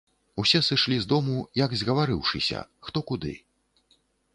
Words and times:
Усе 0.43 0.61
сышлі 0.69 0.97
з 1.03 1.07
дому, 1.11 1.37
як 1.65 1.71
згаварыўшыся, 1.83 2.67
хто 2.89 3.09
куды. 3.13 3.41